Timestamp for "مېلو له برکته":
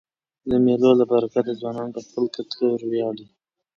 0.65-1.51